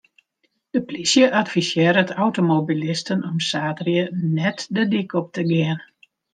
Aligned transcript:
De 0.69 0.81
plysje 0.83 1.31
advisearret 1.39 2.11
automobilisten 2.23 3.19
om 3.29 3.35
saterdei 3.49 4.03
net 4.39 4.59
de 4.75 4.83
dyk 4.91 5.11
op 5.21 5.27
te 5.35 5.43
gean. 5.51 5.81